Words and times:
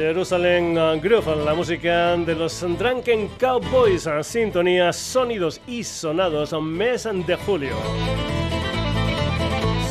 Jerusalem 0.00 0.74
Groove, 1.00 1.44
la 1.44 1.52
música 1.52 2.16
de 2.16 2.34
los 2.34 2.58
Drunken 2.60 3.28
Cowboys, 3.38 4.08
sintonía, 4.22 4.94
sonidos 4.94 5.60
y 5.66 5.84
sonados, 5.84 6.54
mes 6.62 7.06
de 7.26 7.36
julio. 7.36 7.76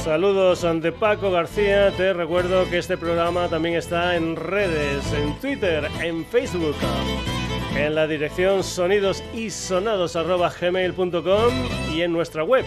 Saludos 0.03 0.65
de 0.81 0.91
Paco 0.91 1.29
García, 1.29 1.91
te 1.91 2.11
recuerdo 2.13 2.67
que 2.69 2.79
este 2.79 2.97
programa 2.97 3.47
también 3.49 3.75
está 3.75 4.15
en 4.15 4.35
redes, 4.35 5.13
en 5.13 5.39
Twitter, 5.39 5.87
en 6.01 6.25
Facebook, 6.25 6.77
en 7.77 7.93
la 7.93 8.07
dirección 8.07 8.63
sonidosisonados.gmail.com 8.63 11.53
y 11.93 12.01
en 12.01 12.11
nuestra 12.11 12.43
web 12.43 12.65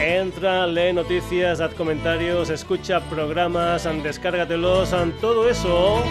Entra, 0.00 0.66
lee 0.66 0.92
noticias, 0.94 1.60
haz 1.60 1.74
comentarios, 1.74 2.48
escucha 2.48 3.00
programas, 3.00 3.86
descárgatelos, 4.02 4.94
todo 5.20 5.46
eso 5.46 6.02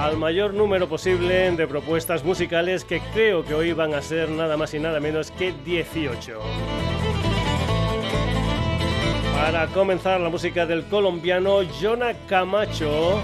al 0.00 0.16
mayor 0.16 0.54
número 0.54 0.88
posible 0.88 1.50
de 1.50 1.66
propuestas 1.66 2.24
musicales 2.24 2.84
que 2.84 3.00
creo 3.12 3.44
que 3.44 3.54
hoy 3.54 3.72
van 3.72 3.94
a 3.94 4.02
ser 4.02 4.28
nada 4.30 4.56
más 4.56 4.74
y 4.74 4.78
nada 4.78 5.00
menos 5.00 5.30
que 5.30 5.52
18. 5.64 6.40
Para 9.34 9.66
comenzar 9.68 10.20
la 10.20 10.28
música 10.28 10.66
del 10.66 10.84
colombiano 10.84 11.60
Jonah 11.80 12.14
Camacho, 12.28 13.20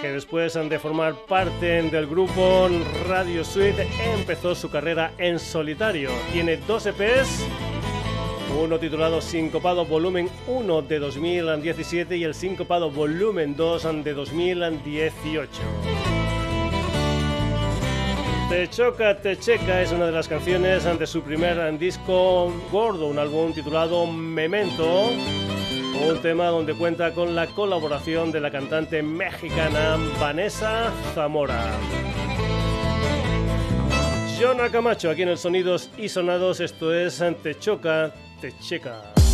que 0.00 0.12
después 0.12 0.54
de 0.54 0.78
formar 0.78 1.14
parte 1.26 1.82
del 1.82 2.06
grupo 2.06 2.68
Radio 3.08 3.44
Suite 3.44 3.88
empezó 4.14 4.54
su 4.54 4.70
carrera 4.70 5.12
en 5.18 5.38
solitario. 5.38 6.10
Tiene 6.32 6.58
dos 6.58 6.86
EPs 6.86 7.44
uno 8.54 8.78
titulado 8.78 9.20
Sincopado 9.20 9.84
Volumen 9.84 10.28
1 10.46 10.82
de 10.82 10.98
2017 10.98 12.16
y 12.16 12.24
el 12.24 12.34
Sincopado 12.34 12.90
Volumen 12.90 13.56
2 13.56 14.04
de 14.04 14.14
2018. 14.14 15.50
Te 18.48 18.68
choca, 18.68 19.16
te 19.16 19.36
checa 19.38 19.82
es 19.82 19.90
una 19.90 20.06
de 20.06 20.12
las 20.12 20.28
canciones 20.28 20.84
de 20.84 21.06
su 21.06 21.22
primer 21.22 21.78
disco 21.78 22.52
gordo, 22.70 23.08
un 23.08 23.18
álbum 23.18 23.52
titulado 23.52 24.06
Memento, 24.06 25.08
un 25.08 26.22
tema 26.22 26.46
donde 26.46 26.74
cuenta 26.74 27.12
con 27.12 27.34
la 27.34 27.46
colaboración 27.48 28.30
de 28.30 28.40
la 28.40 28.50
cantante 28.50 29.02
mexicana 29.02 29.96
Vanessa 30.20 30.92
Zamora. 31.14 31.72
Jonah 34.38 34.68
Camacho, 34.70 35.10
aquí 35.10 35.22
en 35.22 35.30
el 35.30 35.38
Sonidos 35.38 35.90
y 35.96 36.10
Sonados, 36.10 36.60
esto 36.60 36.94
es 36.94 37.24
Te 37.42 37.58
choca, 37.58 38.12
te 38.40 38.52
checa. 38.60 39.25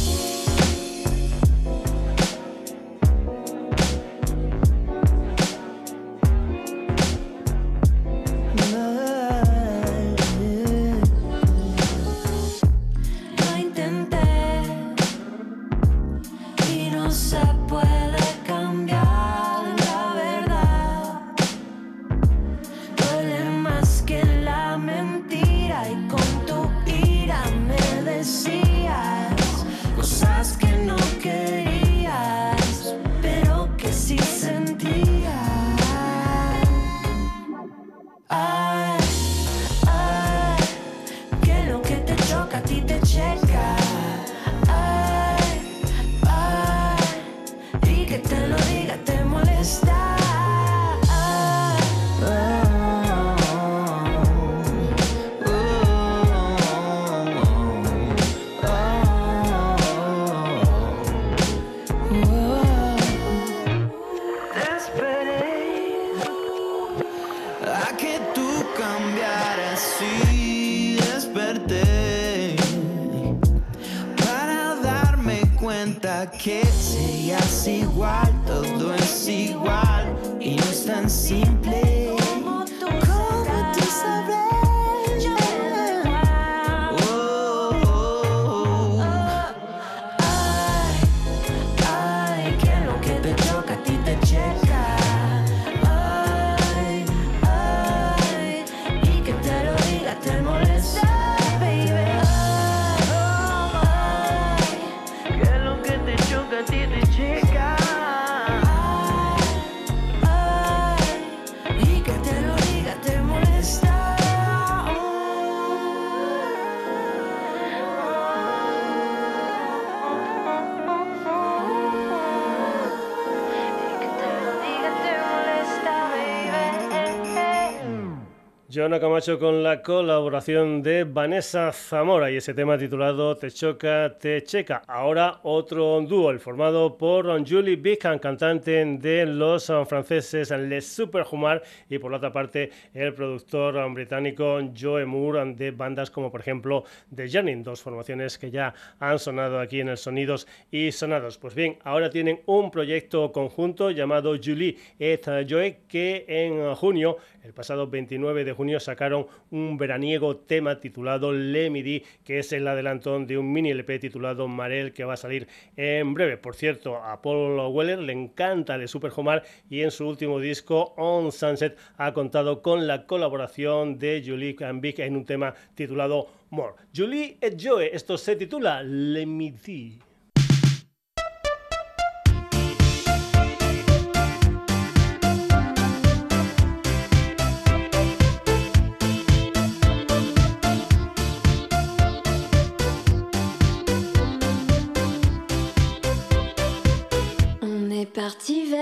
Camacho 129.02 129.36
con 129.40 129.64
la 129.64 129.82
colaboración 129.82 130.80
de 130.80 131.02
Vanessa 131.02 131.72
Zamora 131.72 132.30
y 132.30 132.36
ese 132.36 132.54
tema 132.54 132.78
titulado 132.78 133.36
Te 133.36 133.50
choca, 133.50 134.16
te 134.16 134.44
checa. 134.44 134.82
Ahora 134.86 135.40
otro 135.42 136.00
dúo, 136.02 136.30
el 136.30 136.38
formado 136.38 136.96
por 136.96 137.26
Julie 137.44 137.74
Bickham, 137.74 138.20
cantante 138.20 138.84
de 138.84 139.26
los 139.26 139.72
franceses 139.88 140.52
Les 140.52 140.86
Superhumar 140.86 141.64
y 141.90 141.98
por 141.98 142.12
la 142.12 142.18
otra 142.18 142.32
parte 142.32 142.70
el 142.94 143.12
productor 143.12 143.92
británico 143.92 144.60
Joe 144.80 145.04
Moore 145.04 145.52
de 145.54 145.72
bandas 145.72 146.08
como 146.08 146.30
por 146.30 146.40
ejemplo 146.40 146.84
The 147.12 147.28
Journey, 147.28 147.56
dos 147.56 147.82
formaciones 147.82 148.38
que 148.38 148.52
ya 148.52 148.72
han 149.00 149.18
sonado 149.18 149.58
aquí 149.58 149.80
en 149.80 149.88
el 149.88 149.96
Sonidos 149.96 150.46
y 150.70 150.92
Sonados. 150.92 151.38
Pues 151.38 151.56
bien, 151.56 151.76
ahora 151.82 152.08
tienen 152.08 152.40
un 152.46 152.70
proyecto 152.70 153.32
conjunto 153.32 153.90
llamado 153.90 154.36
Julie 154.40 154.76
et 155.00 155.26
Joe 155.50 155.80
que 155.88 156.24
en 156.28 156.72
junio, 156.76 157.16
el 157.42 157.52
pasado 157.52 157.88
29 157.88 158.44
de 158.44 158.52
junio, 158.52 158.78
sacaron 158.92 159.26
un 159.50 159.78
veraniego 159.78 160.36
tema 160.36 160.78
titulado 160.78 161.32
Le 161.32 161.70
Midi, 161.70 162.04
que 162.24 162.38
es 162.38 162.52
el 162.52 162.68
adelanto 162.68 163.18
de 163.20 163.38
un 163.38 163.50
mini 163.50 163.70
LP 163.70 163.98
titulado 163.98 164.48
Marel, 164.48 164.92
que 164.92 165.04
va 165.04 165.14
a 165.14 165.16
salir 165.16 165.48
en 165.76 166.12
breve. 166.12 166.36
Por 166.36 166.54
cierto, 166.54 166.96
a 166.96 167.22
Paul 167.22 167.58
Weller 167.74 167.98
le 168.00 168.12
encanta 168.12 168.74
el 168.74 168.86
Super 168.88 169.10
Homar 169.16 169.44
y 169.70 169.80
en 169.80 169.90
su 169.90 170.06
último 170.06 170.40
disco, 170.40 170.92
On 170.98 171.32
Sunset, 171.32 171.78
ha 171.96 172.12
contado 172.12 172.60
con 172.60 172.86
la 172.86 173.06
colaboración 173.06 173.98
de 173.98 174.22
Julie 174.24 174.54
Cambic 174.54 174.98
en 174.98 175.16
un 175.16 175.24
tema 175.24 175.54
titulado 175.74 176.28
More. 176.50 176.74
Julie 176.94 177.38
et 177.40 177.56
Joe, 177.58 177.88
esto 177.94 178.18
se 178.18 178.36
titula 178.36 178.82
Le 178.82 179.24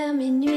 I 0.00 0.12
mean. 0.12 0.49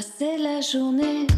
passer 0.00 0.38
la 0.38 0.62
journée. 0.62 1.29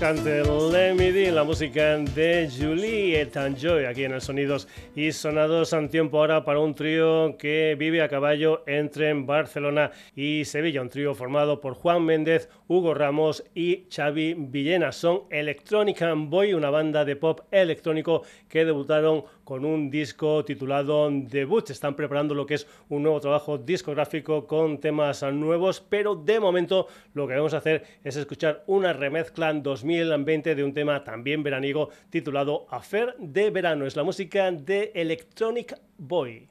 Refrescante 0.00 0.42
Lemmy 0.72 1.30
la 1.30 1.44
música 1.44 1.98
de 1.98 2.48
Juliet 2.50 3.36
and 3.36 3.58
Joy, 3.58 3.84
aquí 3.84 4.04
en 4.04 4.12
el 4.12 4.22
Sonidos 4.22 4.66
y 5.00 5.12
Sonados. 5.12 5.72
En 5.72 5.88
tiempo 5.88 6.18
ahora 6.18 6.44
para 6.44 6.58
un 6.58 6.74
trío 6.74 7.38
que 7.38 7.74
vive 7.78 8.02
a 8.02 8.08
caballo 8.08 8.62
entre 8.66 9.14
Barcelona 9.14 9.92
y 10.14 10.44
Sevilla. 10.44 10.82
Un 10.82 10.90
trío 10.90 11.14
formado 11.14 11.58
por 11.60 11.72
Juan 11.72 12.04
Méndez, 12.04 12.50
Hugo 12.68 12.92
Ramos 12.92 13.42
y 13.54 13.86
Xavi 13.90 14.34
Villena. 14.34 14.92
Son 14.92 15.22
Electronic 15.30 16.04
Boy, 16.28 16.52
una 16.52 16.68
banda 16.68 17.06
de 17.06 17.16
pop 17.16 17.40
electrónico 17.50 18.24
que 18.46 18.66
debutaron 18.66 19.24
con 19.44 19.64
un 19.64 19.90
disco 19.90 20.44
titulado 20.44 21.08
Debut. 21.10 21.70
Están 21.70 21.96
preparando 21.96 22.34
lo 22.34 22.46
que 22.46 22.54
es 22.54 22.66
un 22.88 23.02
nuevo 23.02 23.20
trabajo 23.20 23.58
discográfico 23.58 24.46
con 24.46 24.78
temas 24.78 25.22
nuevos, 25.32 25.80
pero 25.80 26.14
de 26.14 26.38
momento 26.38 26.86
lo 27.14 27.26
que 27.26 27.34
vamos 27.34 27.54
a 27.54 27.56
hacer 27.56 27.84
es 28.04 28.16
escuchar 28.16 28.64
una 28.66 28.92
remezcla 28.92 29.52
2020 29.52 30.54
de 30.54 30.62
un 30.62 30.74
tema 30.74 31.02
también 31.02 31.42
veraniego 31.42 31.88
titulado 32.10 32.66
Affair 32.70 33.14
de 33.18 33.50
Verano. 33.50 33.86
Es 33.86 33.96
la 33.96 34.04
música 34.04 34.52
de 34.52 34.89
Electronic 34.94 35.74
Boy. 35.98 36.48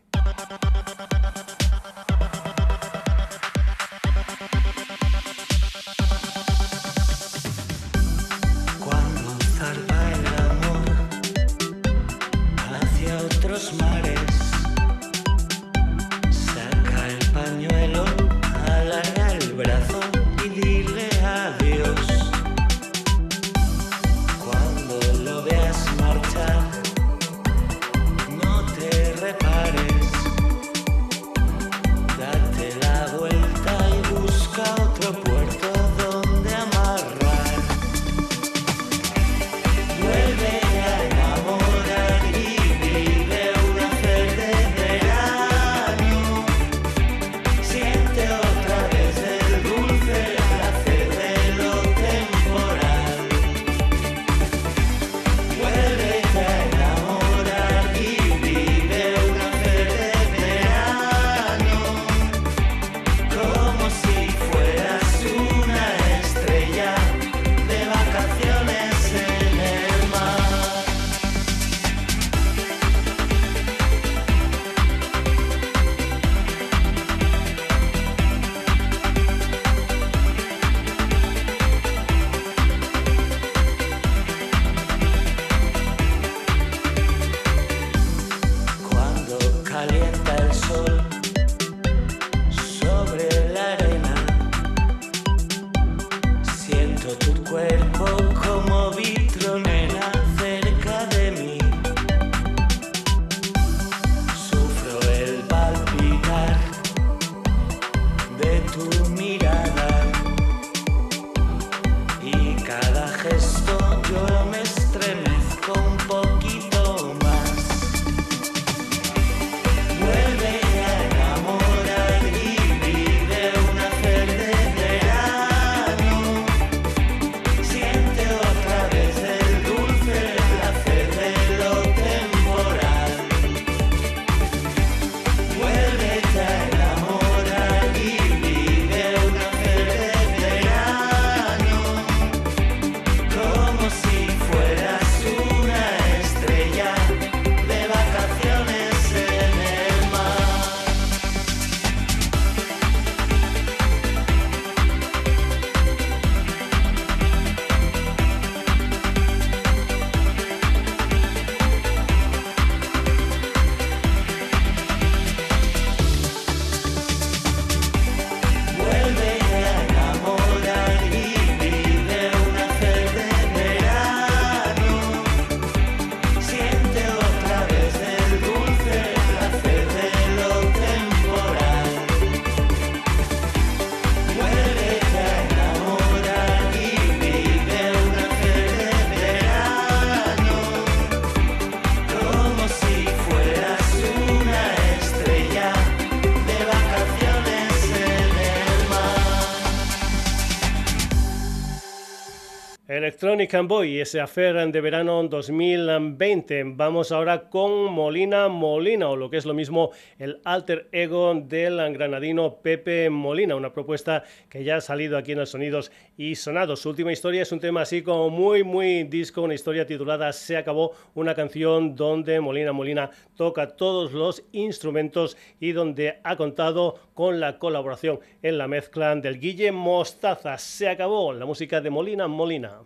Electronic 203.20 203.54
and 203.54 203.68
Boy, 203.68 204.00
ese 204.00 204.22
affair 204.22 204.72
de 204.72 204.80
verano 204.80 205.22
2020. 205.28 206.64
Vamos 206.68 207.12
ahora 207.12 207.50
con 207.50 207.92
Molina 207.92 208.48
Molina, 208.48 209.10
o 209.10 209.18
lo 209.18 209.30
que 209.30 209.36
es 209.36 209.46
lo 209.46 209.54
mismo, 209.54 209.92
el 210.18 210.40
alter 210.46 210.88
ego 210.94 211.36
del 211.36 211.76
granadino 211.92 212.62
Pepe 212.62 213.10
Molina, 213.10 213.58
una 213.58 213.74
propuesta 213.74 214.24
que 214.48 214.64
ya 214.64 214.78
ha 214.78 214.82
salido 214.82 215.18
aquí 215.18 215.34
en 215.34 215.40
los 215.40 215.50
Sonidos 215.50 215.92
y 216.16 216.36
Sonados. 216.36 216.80
Su 216.80 216.92
última 216.92 217.12
historia 217.12 217.42
es 217.42 217.52
un 217.52 217.60
tema 217.60 217.82
así 217.82 218.04
como 218.04 218.30
muy, 218.30 218.64
muy 218.64 219.04
disco, 219.04 219.42
una 219.42 219.54
historia 219.54 219.86
titulada 219.86 220.32
Se 220.32 220.56
acabó, 220.56 220.94
una 221.14 221.36
canción 221.36 221.98
donde 221.98 222.40
Molina 222.40 222.72
Molina 222.72 223.12
toca 223.36 223.68
todos 223.68 224.14
los 224.14 224.46
instrumentos 224.54 225.36
y 225.60 225.74
donde 225.74 226.22
ha 226.24 226.38
contado 226.38 226.98
con 227.14 227.42
la 227.42 227.60
colaboración 227.60 228.22
en 228.42 228.58
la 228.58 228.70
mezcla 228.70 229.14
del 229.18 229.42
Guille 229.42 229.74
Mostaza. 229.74 230.58
Se 230.58 230.88
acabó 230.88 231.34
la 231.34 231.46
música 231.46 231.82
de 231.82 231.90
Molina 231.90 232.26
Molina. 232.30 232.80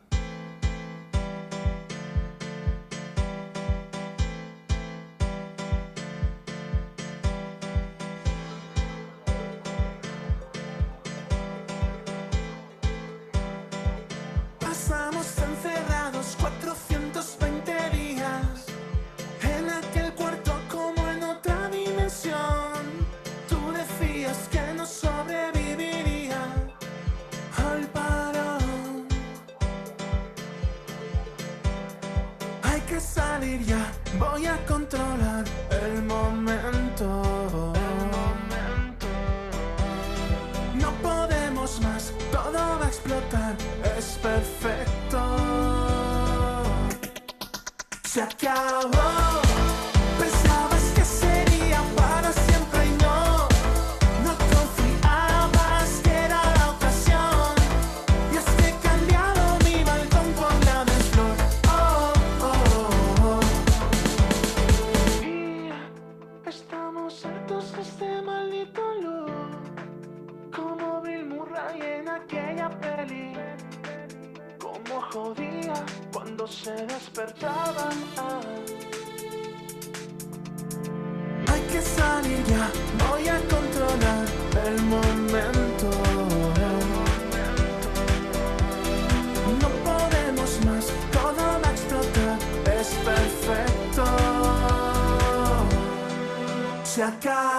se 96.94 97.02
acaba. 97.02 97.53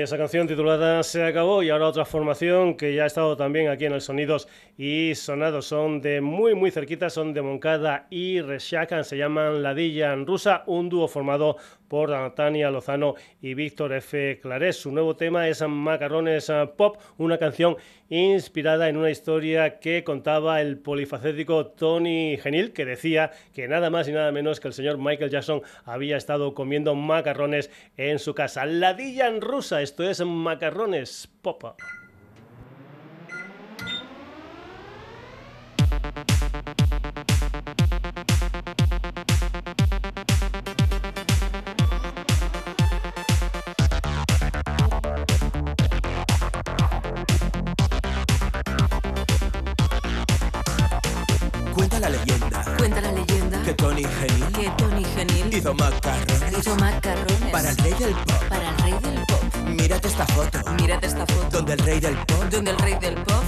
Y 0.00 0.02
esa 0.02 0.16
canción 0.16 0.46
titulada 0.46 1.02
Se 1.02 1.22
acabó 1.22 1.62
y 1.62 1.68
ahora 1.68 1.86
otra 1.86 2.06
formación 2.06 2.74
que 2.74 2.94
ya 2.94 3.04
ha 3.04 3.06
estado 3.06 3.36
también 3.36 3.68
aquí 3.68 3.84
en 3.84 3.92
el 3.92 4.00
Sonidos 4.00 4.48
y 4.78 5.14
Sonados. 5.14 5.66
Son 5.66 6.00
de 6.00 6.22
muy 6.22 6.54
muy 6.54 6.70
cerquita, 6.70 7.10
son 7.10 7.34
de 7.34 7.42
Moncada 7.42 8.06
y 8.08 8.40
Reshakan, 8.40 9.04
se 9.04 9.18
llaman 9.18 9.62
Ladilla 9.62 10.14
en 10.14 10.26
Rusa, 10.26 10.62
un 10.66 10.88
dúo 10.88 11.06
formado 11.06 11.58
por 11.90 12.34
Tania 12.34 12.70
Lozano 12.70 13.16
y 13.42 13.54
Víctor 13.54 13.92
F. 13.94 14.38
Clarés. 14.40 14.76
Su 14.76 14.92
nuevo 14.92 15.16
tema 15.16 15.48
es 15.48 15.60
Macarrones 15.66 16.50
Pop, 16.76 16.98
una 17.18 17.36
canción 17.36 17.76
inspirada 18.08 18.88
en 18.88 18.96
una 18.96 19.10
historia 19.10 19.80
que 19.80 20.04
contaba 20.04 20.60
el 20.60 20.78
polifacético 20.78 21.66
Tony 21.66 22.38
Genil, 22.40 22.72
que 22.72 22.84
decía 22.84 23.32
que 23.52 23.66
nada 23.66 23.90
más 23.90 24.06
y 24.08 24.12
nada 24.12 24.30
menos 24.30 24.60
que 24.60 24.68
el 24.68 24.74
señor 24.74 24.98
Michael 24.98 25.32
Jackson 25.32 25.62
había 25.84 26.16
estado 26.16 26.54
comiendo 26.54 26.94
macarrones 26.94 27.72
en 27.96 28.20
su 28.20 28.34
casa. 28.36 28.66
Ladilla 28.66 29.26
en 29.26 29.40
rusa, 29.40 29.82
esto 29.82 30.08
es 30.08 30.24
macarrones 30.24 31.28
popa. 31.42 31.74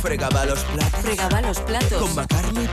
Fregaba 0.03 0.45
los 0.47 0.65
platos. 0.65 1.01
Fregaba 1.01 1.41
los 1.43 1.61
platos. 1.61 2.03
Con 2.03 2.13
McCartney 2.17 2.69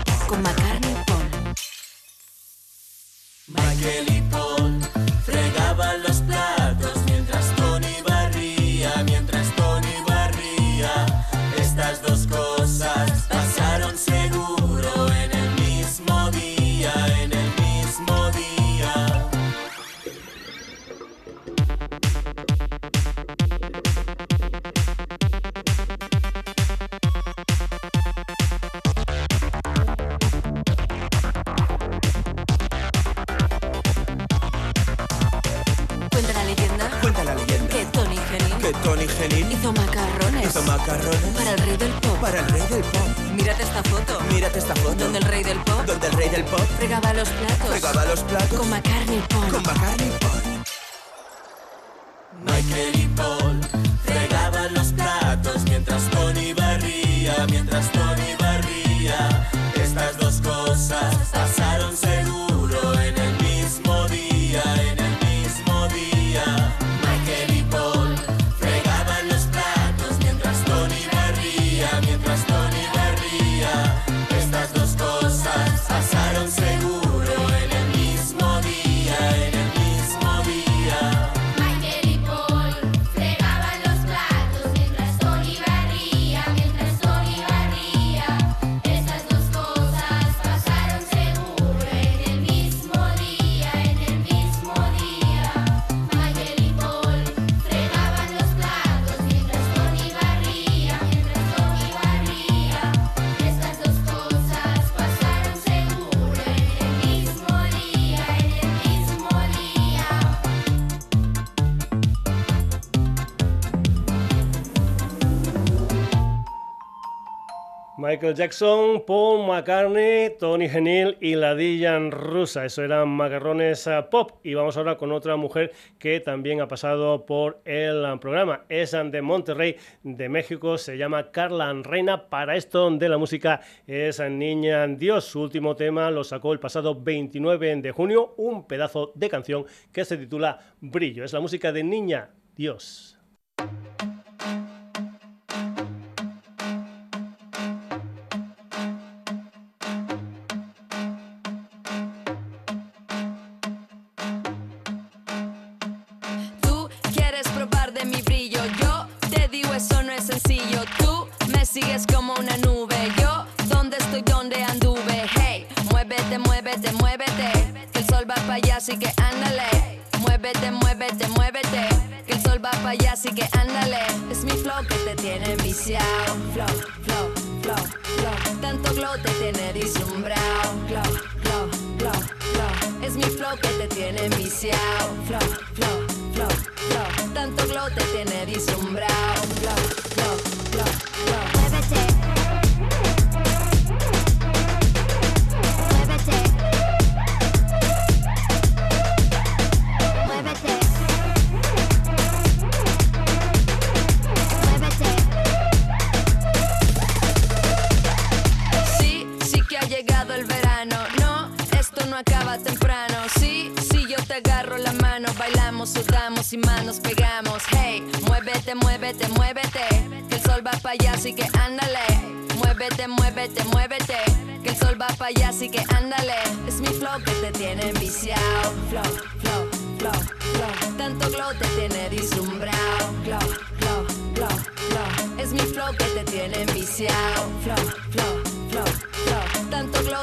Michael 118.09 118.33
Jackson, 118.33 119.03
Paul 119.05 119.45
McCartney, 119.45 120.31
Tony 120.39 120.67
Genil 120.67 121.15
y 121.21 121.35
la 121.35 121.53
Dylan 121.53 122.09
rusa. 122.09 122.65
Eso 122.65 122.83
eran 122.83 123.07
macarrones 123.09 123.85
eh, 123.85 124.03
pop. 124.09 124.39
Y 124.43 124.55
vamos 124.55 124.77
ahora 124.77 124.97
con 124.97 125.11
otra 125.11 125.35
mujer 125.35 125.73
que 125.99 126.19
también 126.19 126.59
ha 126.59 126.67
pasado 126.67 127.27
por 127.27 127.61
el 127.65 128.03
programa. 128.19 128.65
Es 128.67 128.93
de 128.93 129.21
Monterrey, 129.21 129.75
de 130.01 130.27
México. 130.27 130.79
Se 130.79 130.97
llama 130.97 131.29
Carla 131.29 131.71
Reina. 131.83 132.29
Para 132.29 132.55
esto 132.55 132.89
de 132.89 133.09
la 133.09 133.19
música 133.19 133.61
es 133.85 134.19
Niña 134.19 134.87
Dios. 134.87 135.25
Su 135.25 135.41
último 135.41 135.75
tema 135.75 136.09
lo 136.09 136.23
sacó 136.23 136.51
el 136.51 136.59
pasado 136.59 136.99
29 136.99 137.75
de 137.75 137.91
junio. 137.91 138.33
Un 138.37 138.65
pedazo 138.65 139.11
de 139.13 139.29
canción 139.29 139.67
que 139.91 140.03
se 140.03 140.17
titula 140.17 140.57
Brillo. 140.81 141.23
Es 141.23 141.33
la 141.33 141.41
música 141.41 141.71
de 141.71 141.83
Niña 141.83 142.31
Dios. 142.55 143.19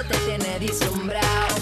te 0.05 0.17
tiene 0.19 0.59
disumbrado. 0.59 1.57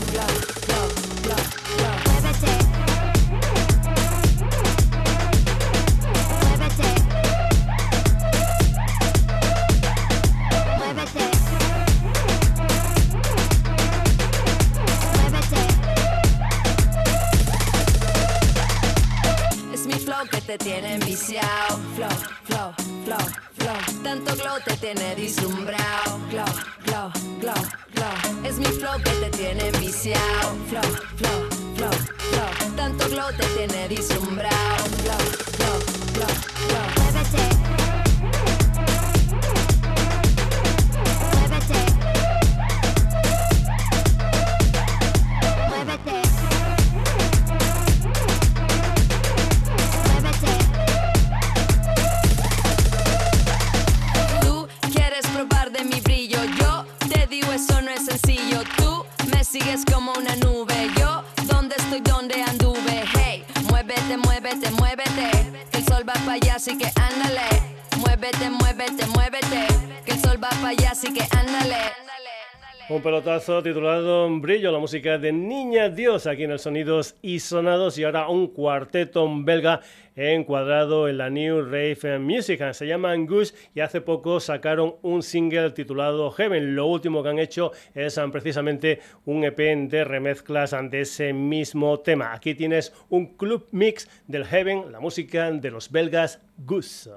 Pelotazo 73.44 73.62
titulado 73.62 74.40
Brillo, 74.40 74.72
la 74.72 74.78
música 74.78 75.18
de 75.18 75.30
Niña 75.30 75.90
Dios 75.90 76.26
aquí 76.26 76.44
en 76.44 76.52
el 76.52 76.58
Sonidos 76.58 77.14
y 77.20 77.40
Sonados 77.40 77.98
y 77.98 78.04
ahora 78.04 78.28
un 78.28 78.46
cuarteto 78.46 79.28
belga 79.42 79.80
encuadrado 80.16 81.08
en 81.08 81.18
la 81.18 81.28
New 81.28 81.62
Rave 81.62 82.18
Music. 82.18 82.72
Se 82.72 82.86
llaman 82.86 83.26
Goose 83.26 83.54
y 83.74 83.80
hace 83.80 84.00
poco 84.00 84.40
sacaron 84.40 84.94
un 85.02 85.22
single 85.22 85.72
titulado 85.72 86.30
Heaven. 86.30 86.74
Lo 86.74 86.86
último 86.86 87.22
que 87.22 87.28
han 87.28 87.38
hecho 87.38 87.72
es 87.94 88.16
um, 88.16 88.30
precisamente 88.30 89.00
un 89.26 89.44
EP 89.44 89.58
de 89.58 90.04
remezclas 90.04 90.74
de 90.90 91.02
ese 91.02 91.34
mismo 91.34 92.00
tema. 92.00 92.32
Aquí 92.32 92.54
tienes 92.54 92.94
un 93.10 93.36
club 93.36 93.66
mix 93.72 94.08
del 94.26 94.46
Heaven, 94.46 94.90
la 94.90 95.00
música 95.00 95.50
de 95.50 95.70
los 95.70 95.90
belgas 95.90 96.40
Goose. 96.56 97.10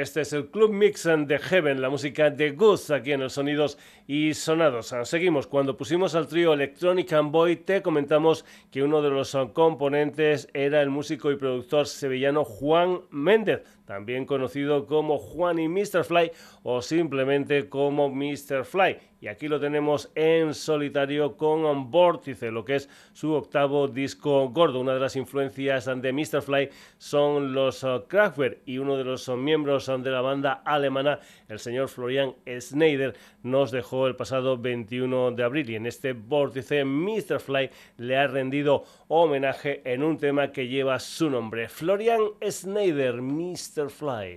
Este 0.00 0.22
es 0.22 0.32
el 0.32 0.46
Club 0.46 0.72
Mix 0.72 1.04
de 1.04 1.38
Heaven, 1.38 1.82
la 1.82 1.90
música 1.90 2.30
de 2.30 2.52
Goose 2.52 2.94
aquí 2.94 3.12
en 3.12 3.20
los 3.20 3.34
Sonidos 3.34 3.76
y 4.06 4.32
Sonados. 4.32 4.94
Seguimos. 5.04 5.46
Cuando 5.46 5.76
pusimos 5.76 6.14
al 6.14 6.26
trío 6.26 6.54
Electronic 6.54 7.12
and 7.12 7.30
Boy, 7.30 7.56
te 7.56 7.82
comentamos 7.82 8.46
que 8.70 8.82
uno 8.82 9.02
de 9.02 9.10
los 9.10 9.36
componentes 9.52 10.48
era 10.54 10.80
el 10.80 10.88
músico 10.88 11.30
y 11.30 11.36
productor 11.36 11.86
sevillano 11.86 12.44
Juan 12.44 13.02
Méndez 13.10 13.62
también 13.90 14.24
conocido 14.24 14.86
como 14.86 15.18
Juan 15.18 15.58
y 15.58 15.68
Mr. 15.68 16.04
Fly 16.04 16.30
o 16.62 16.80
simplemente 16.80 17.68
como 17.68 18.08
Mr. 18.08 18.64
Fly. 18.64 18.98
Y 19.20 19.28
aquí 19.28 19.48
lo 19.48 19.60
tenemos 19.60 20.10
en 20.14 20.54
solitario 20.54 21.36
con 21.36 21.90
Vórtice, 21.90 22.50
lo 22.50 22.64
que 22.64 22.76
es 22.76 22.88
su 23.12 23.34
octavo 23.34 23.86
disco 23.86 24.48
gordo. 24.48 24.80
Una 24.80 24.94
de 24.94 25.00
las 25.00 25.14
influencias 25.16 25.84
de 25.84 26.12
Mr. 26.12 26.40
Fly 26.40 26.70
son 26.96 27.52
los 27.52 27.84
uh, 27.84 28.04
Kraftwerk 28.08 28.60
y 28.64 28.78
uno 28.78 28.96
de 28.96 29.04
los 29.04 29.28
uh, 29.28 29.36
miembros 29.36 29.86
de 29.86 30.10
la 30.10 30.22
banda 30.22 30.62
alemana, 30.64 31.18
el 31.48 31.58
señor 31.58 31.88
Florian 31.88 32.34
Schneider, 32.46 33.14
nos 33.42 33.72
dejó 33.72 34.06
el 34.06 34.16
pasado 34.16 34.56
21 34.56 35.32
de 35.32 35.42
abril 35.42 35.68
y 35.68 35.74
en 35.74 35.84
este 35.84 36.14
Vórtice 36.14 36.84
Mr. 36.86 37.40
Fly 37.40 37.68
le 37.98 38.16
ha 38.16 38.26
rendido 38.26 38.84
homenaje 39.08 39.82
en 39.84 40.02
un 40.02 40.16
tema 40.16 40.50
que 40.50 40.68
lleva 40.68 40.98
su 40.98 41.28
nombre. 41.28 41.68
Florian 41.68 42.22
Schneider, 42.42 43.20
Mr. 43.20 43.79
Fly. 43.88 44.36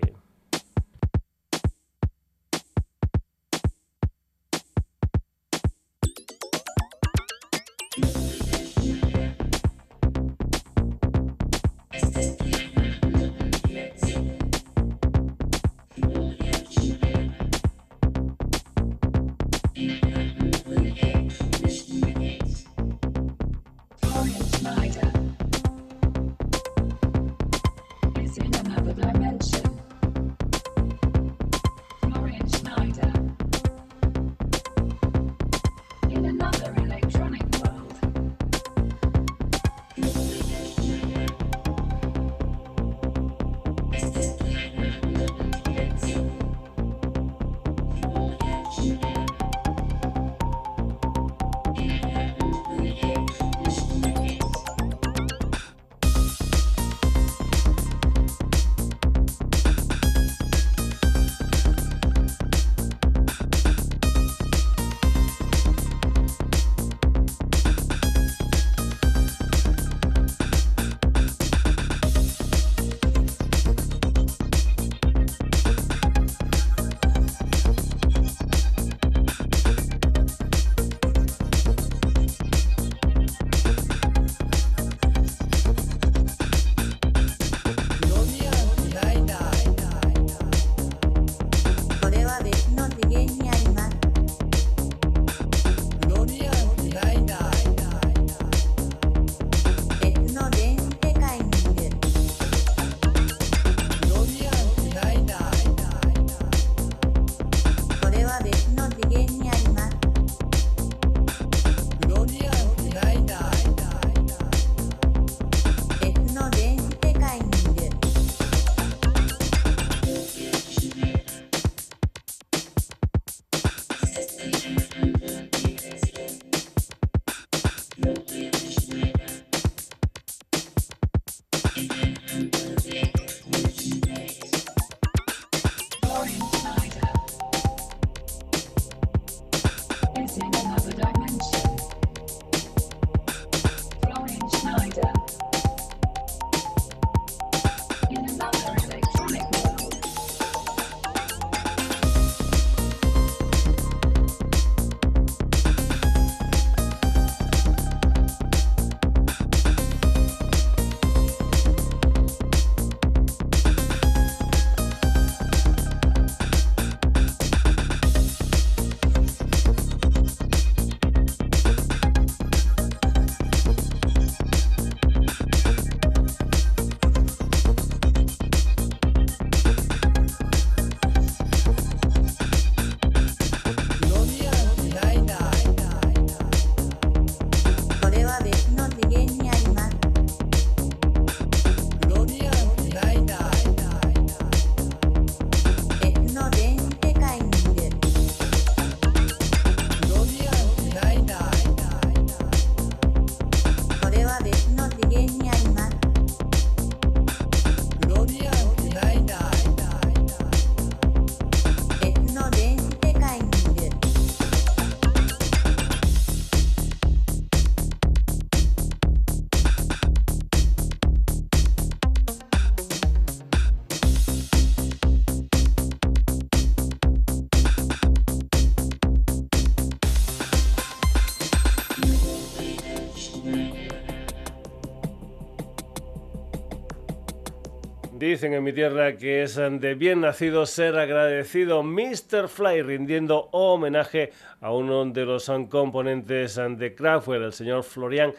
Dicen 238.43 238.55
en 238.55 238.63
mi 238.65 238.73
tierra 238.73 239.15
que 239.15 239.43
es 239.43 239.55
de 239.55 239.95
bien 239.95 240.19
nacido 240.19 240.65
ser 240.65 240.97
agradecido 240.97 241.81
Mr. 241.81 242.49
Fly 242.49 242.81
rindiendo 242.81 243.47
homenaje 243.53 244.33
a 244.59 244.73
uno 244.73 245.05
de 245.05 245.23
los 245.23 245.49
componentes 245.69 246.55
de 246.55 246.93
Kraftwerk, 246.93 247.41
el 247.41 247.53
señor 247.53 247.83
Florian 247.83 248.33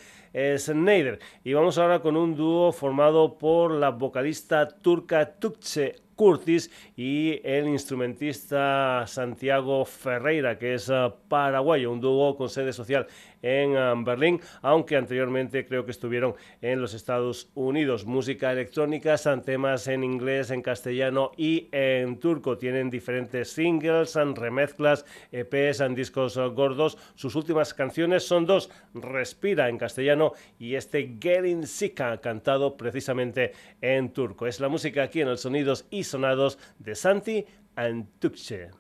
Schneider. 0.59 1.21
Y 1.43 1.55
vamos 1.55 1.79
ahora 1.79 2.01
con 2.01 2.19
un 2.19 2.37
dúo 2.37 2.71
formado 2.71 3.39
por 3.39 3.71
la 3.71 3.89
vocalista 3.93 4.69
turca 4.69 5.25
Tukce 5.37 5.97
Curtis 6.15 6.71
y 6.97 7.41
el 7.43 7.69
instrumentista 7.69 9.05
Santiago 9.07 9.85
Ferreira, 9.85 10.59
que 10.59 10.75
es 10.75 10.89
uh, 10.89 11.13
paraguayo, 11.29 11.91
un 11.91 12.01
dúo 12.01 12.37
con 12.37 12.49
sede 12.49 12.73
social 12.73 13.07
en 13.45 13.77
um, 13.77 14.05
Berlín, 14.05 14.41
aunque 14.63 14.97
anteriormente 14.97 15.67
creo 15.67 15.85
que 15.85 15.91
estuvieron 15.91 16.35
en 16.63 16.81
los 16.81 16.95
Estados 16.95 17.51
Unidos. 17.55 18.07
Música 18.07 18.51
electrónica, 18.51 19.17
temas 19.45 19.87
en 19.87 20.03
inglés, 20.03 20.51
en 20.51 20.63
castellano 20.63 21.31
y 21.37 21.69
en 21.71 22.19
turco. 22.19 22.57
Tienen 22.57 22.89
diferentes 22.89 23.53
singles, 23.53 24.15
remezclas, 24.35 25.05
EPs, 25.31 25.83
discos 25.95 26.39
gordos. 26.39 26.97
Sus 27.15 27.35
últimas 27.35 27.75
canciones 27.75 28.27
son 28.27 28.47
dos, 28.47 28.71
Respira 28.95 29.69
en 29.69 29.77
castellano 29.77 30.33
y 30.59 30.77
este 30.77 31.17
Getting 31.21 31.67
Sika, 31.67 32.19
cantado 32.21 32.77
precisamente 32.77 33.53
en 33.83 34.11
turco. 34.11 34.47
Es 34.47 34.59
la 34.59 34.69
música 34.69 35.03
aquí 35.03 35.21
en 35.21 35.29
el 35.29 35.39
Sonidos 35.39 35.85
y 35.91 36.05
Sonados 36.05 36.59
de 36.79 36.95
Santi 36.95 37.45
Antukche. 37.77 38.71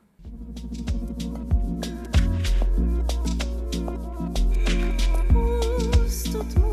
tout. 6.42 6.63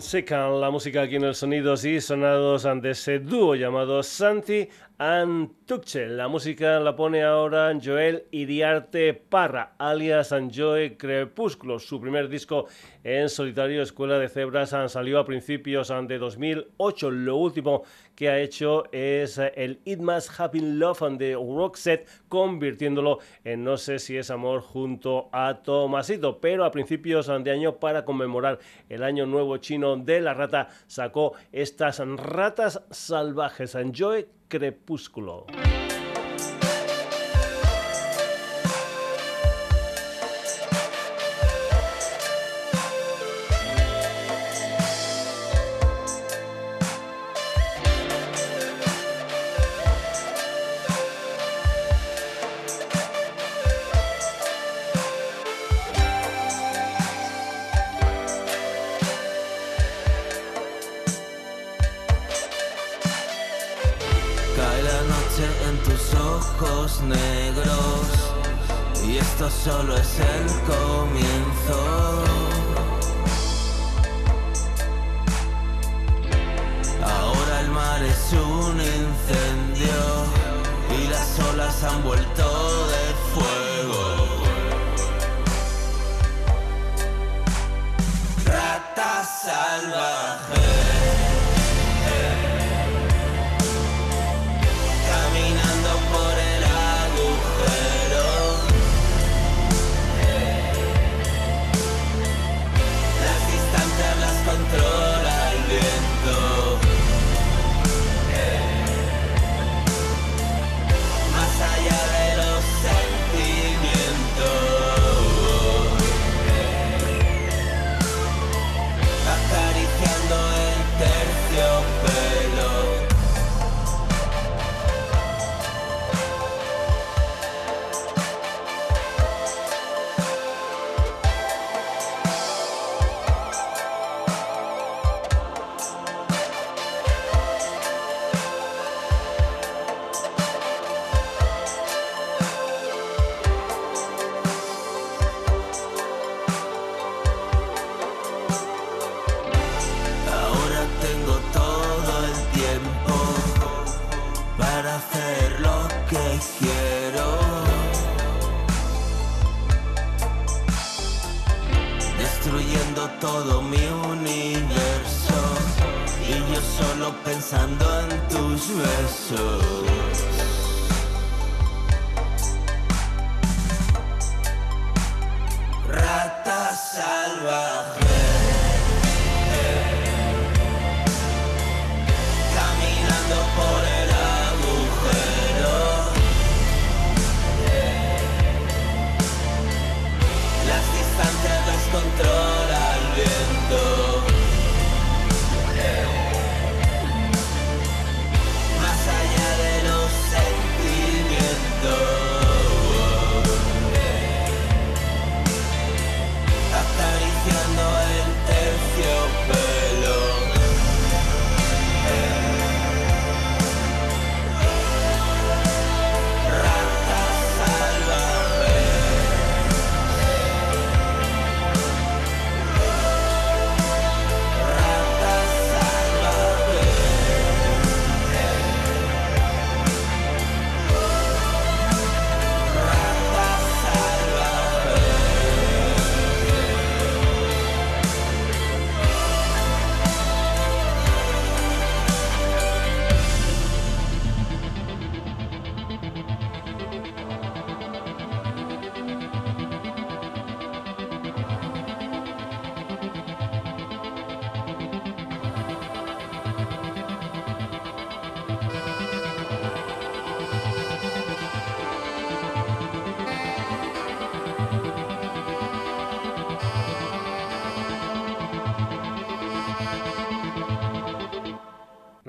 Secan, 0.00 0.60
la 0.60 0.70
música 0.70 1.00
aquí 1.00 1.16
en 1.16 1.24
el 1.24 1.34
Sonidos 1.34 1.86
y 1.86 1.98
Sonados 1.98 2.66
ante 2.66 2.90
ese 2.90 3.18
dúo 3.18 3.54
llamado 3.54 4.02
Santi 4.02 4.68
and 5.04 5.54
La 5.94 6.28
música 6.28 6.78
la 6.78 6.94
pone 6.94 7.22
ahora 7.22 7.72
Joel 7.82 8.26
Iriarte 8.30 9.14
Parra, 9.14 9.76
alias 9.78 10.34
Joe 10.54 10.98
Crepúsculo. 10.98 11.78
Su 11.78 11.98
primer 12.02 12.28
disco 12.28 12.66
en 13.02 13.30
solitario, 13.30 13.80
Escuela 13.80 14.18
de 14.18 14.28
Cebras, 14.28 14.74
salió 14.88 15.18
a 15.18 15.24
principios 15.24 15.90
de 16.06 16.18
2008. 16.18 17.10
Lo 17.10 17.36
último 17.36 17.82
que 18.14 18.28
ha 18.28 18.38
hecho 18.38 18.84
es 18.92 19.38
el 19.38 19.80
It 19.86 20.00
Must 20.00 20.38
Happy 20.38 20.60
Love 20.60 21.16
de 21.16 21.34
Roxette, 21.34 22.06
convirtiéndolo 22.28 23.20
en 23.42 23.64
No 23.64 23.78
sé 23.78 23.98
si 23.98 24.18
es 24.18 24.30
amor 24.30 24.60
junto 24.60 25.30
a 25.32 25.62
Tomasito. 25.62 26.40
Pero 26.40 26.66
a 26.66 26.70
principios 26.70 27.26
de 27.26 27.50
año, 27.50 27.76
para 27.76 28.04
conmemorar 28.04 28.58
el 28.90 29.02
año 29.02 29.24
nuevo 29.24 29.56
chino 29.56 29.96
de 29.96 30.20
la 30.20 30.34
rata, 30.34 30.68
sacó 30.86 31.32
estas 31.52 32.00
ratas 32.00 32.82
salvajes. 32.90 33.74
Joe 33.96 34.28
Crepúsculo. 34.54 35.46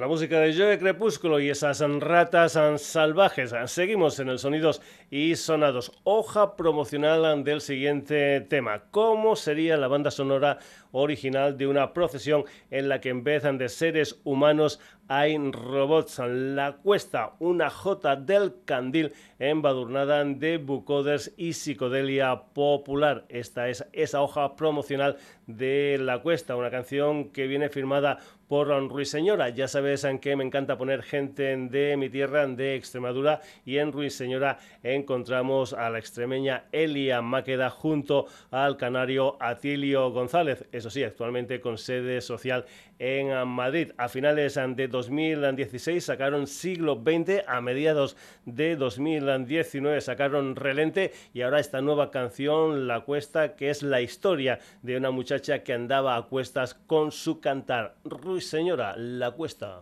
La 0.06 0.10
música 0.10 0.40
de 0.40 0.56
Joe 0.56 0.78
Crepúsculo 0.78 1.40
y 1.40 1.50
esas 1.50 1.80
ratas 2.00 2.60
salvajes. 2.78 3.56
Seguimos 3.66 4.20
en 4.20 4.30
el 4.30 4.38
Sonidos 4.38 4.80
y 5.10 5.36
Sonados. 5.36 5.92
Hoja 6.04 6.56
promocional 6.56 7.44
del 7.44 7.60
siguiente 7.60 8.42
tema. 8.42 8.84
¿Cómo 8.92 9.36
sería 9.36 9.78
la 9.78 9.88
banda 9.88 10.12
sonora 10.12 10.60
original 10.92 11.58
de 11.58 11.66
una 11.66 11.92
procesión 11.92 12.46
en 12.70 12.88
la 12.88 13.02
que 13.02 13.10
en 13.10 13.24
vez 13.24 13.42
de 13.42 13.68
seres 13.68 14.22
humanos 14.24 14.80
hay 15.08 15.38
robots? 15.38 16.20
La 16.20 16.78
cuesta, 16.78 17.34
una 17.40 17.70
jota 17.70 18.16
del 18.16 18.64
candil 18.66 19.14
embadurnada 19.40 20.24
de 20.24 20.58
bucoders 20.58 21.34
y 21.38 21.54
psicodelia 21.54 22.44
popular. 22.54 23.26
Esta 23.30 23.70
es 23.70 23.86
esa 23.94 24.22
hoja 24.22 24.56
promocional 24.56 25.18
de 25.48 25.98
La 26.00 26.22
Cuesta, 26.22 26.56
una 26.56 26.72
canción 26.72 27.30
que 27.30 27.48
viene 27.48 27.70
firmada 27.70 28.20
por 28.48 28.68
Ruiseñora. 28.90 29.50
Ya 29.50 29.68
sabes 29.68 30.04
en 30.04 30.20
qué 30.20 30.36
me 30.36 30.44
encanta 30.44 30.78
poner 30.78 31.04
gente 31.04 31.56
de 31.56 31.98
mi 31.98 32.10
tierra, 32.10 32.48
de 32.48 32.76
Extremadura, 32.76 33.42
y 33.66 33.78
en 33.78 33.92
Ruiseñora 33.92 34.58
encontramos 34.84 35.74
a 35.74 35.90
la 35.90 36.00
extremeña 36.00 36.66
Elia 36.72 37.22
Máqueda 37.22 37.70
junto 37.70 38.28
al 38.52 38.78
canario 38.78 39.38
Atilio 39.40 40.12
González, 40.12 40.66
eso 40.72 40.90
sí, 40.90 41.04
actualmente 41.04 41.60
con 41.60 41.78
sede 41.78 42.22
social 42.22 42.66
en 43.00 43.48
Madrid. 43.48 43.92
A 43.98 44.10
finales 44.10 44.56
de 44.56 44.88
2016 44.96 46.06
sacaron 46.06 46.48
Siglo 46.48 47.02
XX, 47.04 47.44
a 47.48 47.60
mediados 47.60 48.16
de 48.46 48.78
2019 48.78 50.00
sacaron 50.00 50.56
Relente 50.56 51.12
y 51.34 51.42
ahora 51.42 51.60
esta 51.60 51.82
nueva 51.82 52.12
canción, 52.12 52.88
La 52.88 53.02
Cuesta, 53.02 53.58
que 53.58 53.70
es 53.70 53.84
la 53.84 54.00
historia 54.02 54.60
de 54.84 54.96
una 54.96 55.12
muchacha 55.12 55.64
que 55.64 55.74
andaba 55.74 56.16
a 56.16 56.24
cuestas 56.28 56.76
con 56.76 57.12
su 57.12 57.42
cantar. 57.42 57.96
Ruiseñora, 58.06 58.96
La 58.96 59.32
Cuesta. 59.32 59.82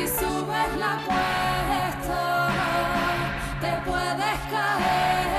Si 0.00 0.06
subes 0.06 0.78
la 0.78 0.96
cuesta, 1.04 2.48
te 3.60 3.70
puedes 3.84 4.40
caer. 4.50 5.29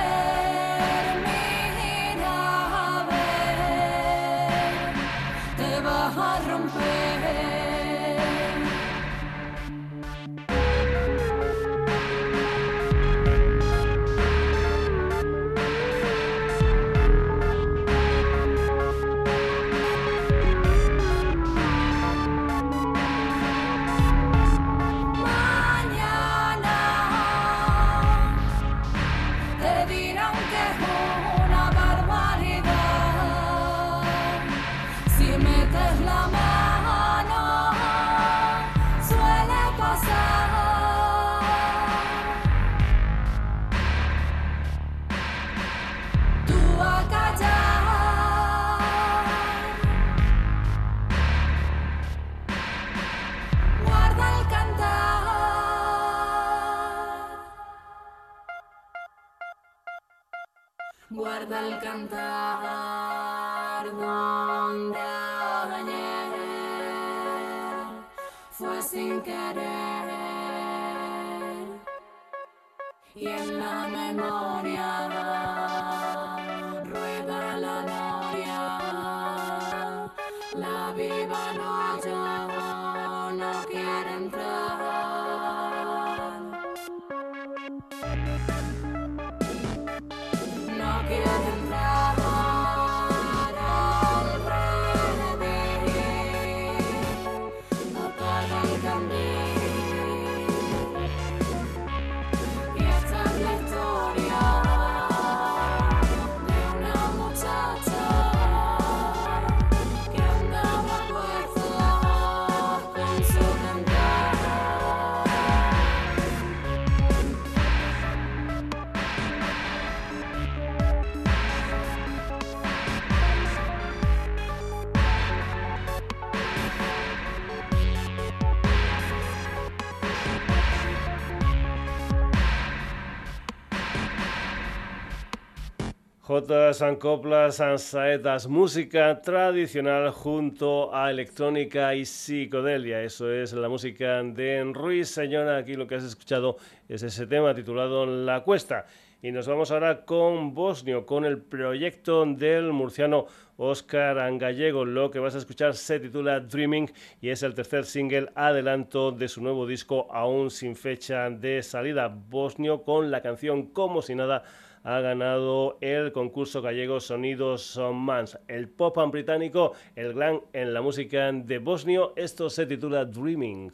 Jotas, 136.42 136.82
coplas, 136.98 137.62
saetas, 137.76 138.48
música 138.48 139.22
tradicional 139.22 140.10
junto 140.10 140.92
a 140.92 141.08
electrónica 141.08 141.94
y 141.94 142.04
psicodelia. 142.04 143.00
Eso 143.00 143.30
es 143.30 143.52
la 143.52 143.68
música 143.68 144.20
de 144.24 144.64
Ruiz 144.74 145.08
Señora. 145.08 145.58
Aquí 145.58 145.74
lo 145.74 145.86
que 145.86 145.94
has 145.94 146.02
escuchado 146.02 146.56
es 146.88 147.04
ese 147.04 147.28
tema 147.28 147.54
titulado 147.54 148.06
La 148.06 148.40
Cuesta. 148.40 148.86
Y 149.22 149.30
nos 149.30 149.46
vamos 149.46 149.70
ahora 149.70 150.04
con 150.04 150.52
Bosnio, 150.52 151.06
con 151.06 151.24
el 151.24 151.40
proyecto 151.40 152.26
del 152.26 152.72
murciano 152.72 153.26
Oscar 153.56 154.16
Gallego. 154.36 154.84
Lo 154.84 155.12
que 155.12 155.20
vas 155.20 155.36
a 155.36 155.38
escuchar 155.38 155.74
se 155.74 156.00
titula 156.00 156.40
Dreaming 156.40 156.90
y 157.20 157.28
es 157.28 157.44
el 157.44 157.54
tercer 157.54 157.84
single 157.84 158.30
adelanto 158.34 159.12
de 159.12 159.28
su 159.28 159.40
nuevo 159.42 159.64
disco, 159.64 160.08
aún 160.10 160.50
sin 160.50 160.74
fecha 160.74 161.30
de 161.30 161.62
salida. 161.62 162.08
Bosnio 162.08 162.82
con 162.82 163.12
la 163.12 163.22
canción 163.22 163.66
Como 163.66 164.02
si 164.02 164.16
nada 164.16 164.42
ha 164.84 165.00
ganado 165.00 165.78
el 165.80 166.12
concurso 166.12 166.62
gallego 166.62 167.00
Sonidos 167.00 167.80
Mans. 167.92 168.38
El 168.48 168.68
pop 168.68 168.98
británico, 169.10 169.72
el 169.96 170.14
glam 170.14 170.40
en 170.52 170.74
la 170.74 170.82
música 170.82 171.30
de 171.32 171.58
Bosnio. 171.58 172.12
Esto 172.16 172.50
se 172.50 172.66
titula 172.66 173.04
Dreaming. 173.04 173.72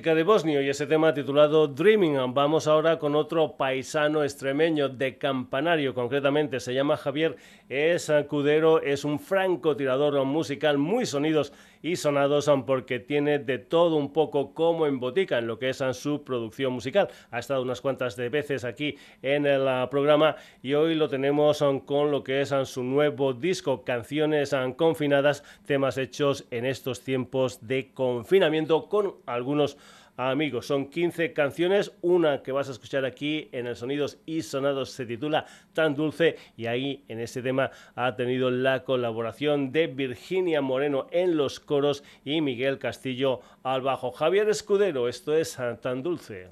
De 0.00 0.22
Bosnio 0.22 0.62
y 0.62 0.68
ese 0.70 0.86
tema 0.86 1.12
titulado 1.12 1.68
Dreaming. 1.68 2.32
Vamos 2.32 2.66
ahora 2.66 2.98
con 2.98 3.14
otro 3.14 3.56
paisano 3.58 4.24
extremeño 4.24 4.88
de 4.88 5.18
Campanario, 5.18 5.92
concretamente 5.92 6.58
se 6.58 6.72
llama 6.72 6.96
Javier 6.96 7.36
es 7.68 8.10
Cudero, 8.26 8.80
es 8.80 9.04
un 9.04 9.20
francotirador 9.20 10.24
musical 10.24 10.78
muy 10.78 11.04
sonidos 11.04 11.52
y 11.82 11.96
sonados 11.96 12.50
porque 12.66 13.00
tiene 13.00 13.38
de 13.38 13.58
todo 13.58 13.96
un 13.96 14.12
poco 14.12 14.54
como 14.54 14.86
en 14.86 15.00
botica 15.00 15.38
en 15.38 15.46
lo 15.46 15.58
que 15.58 15.70
es 15.70 15.82
su 15.92 16.24
producción 16.24 16.72
musical. 16.72 17.08
Ha 17.30 17.38
estado 17.38 17.62
unas 17.62 17.80
cuantas 17.80 18.16
de 18.16 18.28
veces 18.28 18.64
aquí 18.64 18.96
en 19.22 19.46
el 19.46 19.66
ah, 19.68 19.88
programa 19.90 20.36
y 20.62 20.74
hoy 20.74 20.94
lo 20.94 21.08
tenemos 21.08 21.64
con 21.86 22.10
lo 22.10 22.24
que 22.24 22.40
es 22.40 22.54
su 22.64 22.82
nuevo 22.82 23.32
disco, 23.32 23.84
Canciones 23.84 24.54
Confinadas, 24.76 25.42
temas 25.66 25.98
hechos 25.98 26.46
en 26.50 26.64
estos 26.66 27.00
tiempos 27.02 27.66
de 27.66 27.92
confinamiento 27.92 28.88
con 28.88 29.14
algunos 29.26 29.76
amigos. 30.16 30.66
Son 30.66 30.90
15 30.90 31.32
canciones, 31.32 31.92
una 32.02 32.42
que 32.42 32.52
vas 32.52 32.68
a 32.68 32.72
escuchar 32.72 33.04
aquí 33.04 33.48
en 33.52 33.66
el 33.66 33.76
Sonidos 33.76 34.18
y 34.26 34.42
Sonados 34.42 34.90
se 34.90 35.06
titula 35.06 35.46
Tan 35.72 35.94
Dulce 35.94 36.36
y 36.56 36.66
ahí 36.66 37.04
en 37.08 37.20
ese 37.20 37.42
tema 37.42 37.70
ha 37.94 38.16
tenido 38.16 38.50
la 38.50 38.84
colaboración 38.84 39.72
de 39.72 39.86
Virginia 39.86 40.60
Moreno 40.60 41.06
en 41.10 41.36
los 41.36 41.60
coros 41.60 42.04
y 42.24 42.40
Miguel 42.40 42.78
Castillo 42.78 43.40
al 43.62 43.82
bajo. 43.82 44.10
Javier 44.10 44.48
Escudero, 44.48 45.08
esto 45.08 45.34
es 45.34 45.58
Tan 45.80 46.02
Dulce. 46.02 46.48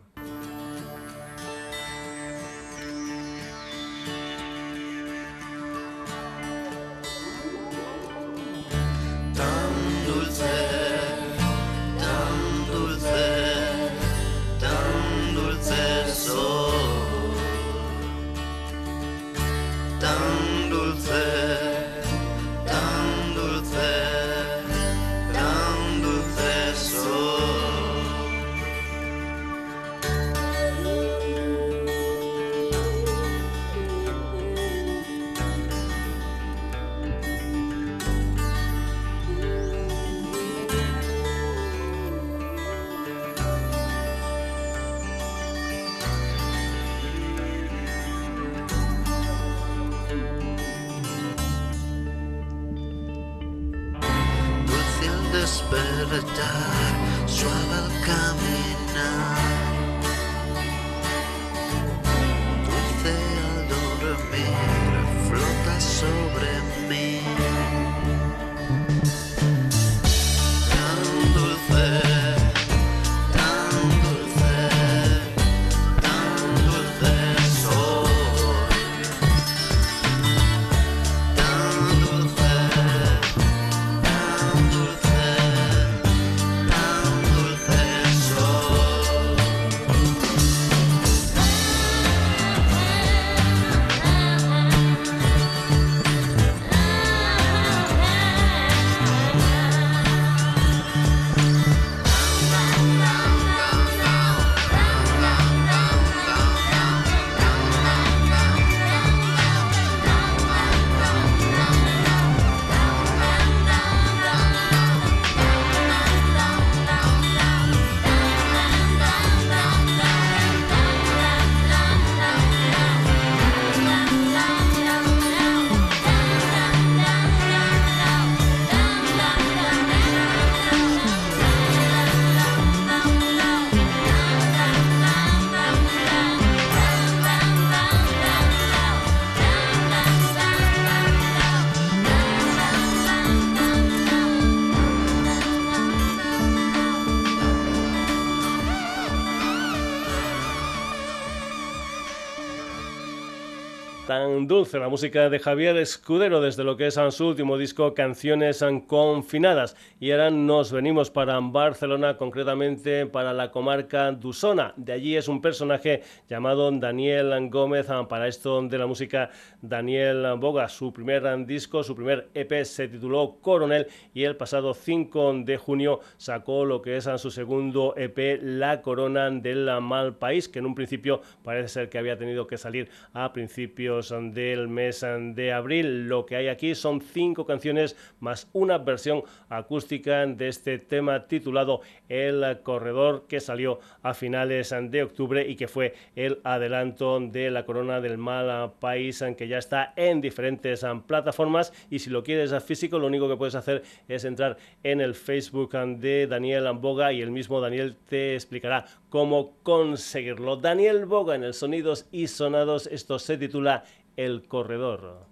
Dulce, 154.49 154.79
la 154.79 154.89
música 154.89 155.29
de 155.29 155.39
Javier 155.39 155.77
Escudero 155.77 156.41
desde 156.41 156.65
lo 156.65 156.79
que 156.79 156.87
es 156.87 156.99
su 157.11 157.27
último 157.27 157.59
disco 157.59 157.93
Canciones 157.93 158.65
Confinadas. 158.87 159.77
Y 160.01 160.11
ahora 160.11 160.31
nos 160.31 160.73
venimos 160.73 161.11
para 161.11 161.39
Barcelona, 161.39 162.17
concretamente 162.17 163.05
para 163.05 163.35
la 163.35 163.51
comarca 163.51 164.11
Dusona. 164.11 164.73
De 164.77 164.95
allí 164.95 165.17
es 165.17 165.29
un 165.29 165.43
personaje 165.43 166.03
llamado 166.31 166.71
Daniel 166.71 167.51
Gómez. 167.51 167.89
Para 168.09 168.27
esto 168.27 168.63
de 168.63 168.79
la 168.79 168.87
música, 168.87 169.31
Daniel 169.61 170.27
Boga, 170.39 170.69
su 170.71 170.95
primer 170.95 171.45
disco, 171.45 171.85
su 171.85 171.95
primer 171.95 172.31
EP 172.33 172.65
se 172.65 172.89
tituló 172.89 173.37
Coronel 173.43 173.87
y 174.15 174.25
el 174.25 174.37
pasado 174.37 174.73
5 174.73 175.43
de 175.45 175.59
junio 175.59 176.01
sacó 176.17 176.65
lo 176.65 176.81
que 176.81 176.97
es 176.97 177.05
su 177.19 177.31
segundo 177.31 177.93
EP, 177.99 178.41
La 178.43 178.81
Corona 178.81 179.31
del 179.31 179.69
Mal 179.83 180.17
País, 180.17 180.49
que 180.49 180.59
en 180.59 180.67
un 180.67 180.75
principio 180.75 181.21
parece 181.45 181.69
ser 181.69 181.89
que 181.91 181.99
había 181.99 182.17
tenido 182.17 182.47
que 182.47 182.57
salir 182.57 182.89
a 183.13 183.31
principios 183.35 184.09
de 184.09 184.38
del 184.39 184.69
mes 184.69 185.05
de 185.35 185.53
abril. 185.53 186.09
Lo 186.09 186.25
que 186.25 186.37
hay 186.37 186.47
aquí 186.47 186.77
son 186.77 187.01
cinco 187.01 187.45
canciones 187.45 187.97
más 188.21 188.49
una 188.53 188.79
versión 188.79 189.25
acústica 189.49 190.25
de 190.27 190.47
este 190.47 190.79
tema 190.79 191.27
titulado 191.27 191.81
El 192.09 192.61
Corredor 192.63 193.25
que 193.29 193.41
salió 193.41 193.81
a 194.03 194.15
finales 194.15 194.73
de 194.81 195.03
octubre 195.03 195.45
y 195.49 195.57
que 195.57 195.67
fue 195.67 195.95
el 196.15 196.39
adelanto 196.45 197.19
de 197.19 197.51
la 197.51 197.67
Corona 197.67 198.01
del 198.01 198.17
Mal 198.17 198.75
País 198.79 199.25
que 199.37 199.49
ya 199.49 199.59
está 199.59 199.93
en 199.97 200.21
diferentes 200.21 200.87
plataformas 201.07 201.73
y 201.91 201.99
si 201.99 202.11
lo 202.11 202.23
quieres 202.23 202.53
a 202.53 202.61
físico 202.61 203.01
lo 203.01 203.09
único 203.09 203.29
que 203.29 203.37
puedes 203.37 203.57
hacer 203.57 203.83
es 204.07 204.25
entrar 204.25 204.57
en 204.85 205.01
el 205.01 205.17
Facebook 205.17 205.73
de 205.99 206.29
Daniel 206.29 206.69
Boga 206.75 207.13
y 207.13 207.23
el 207.23 207.33
mismo 207.33 207.61
Daniel 207.61 207.97
te 208.09 208.35
explicará 208.35 208.85
cómo 209.09 209.55
conseguirlo. 209.63 210.57
Daniel 210.57 211.07
Boga 211.07 211.35
en 211.35 211.45
el 211.45 211.55
Sonidos 211.55 212.07
y 212.13 212.27
Sonados, 212.27 212.87
esto 212.87 213.19
se 213.19 213.39
titula 213.39 213.85
el 214.19 214.49
Corredor. 214.49 215.29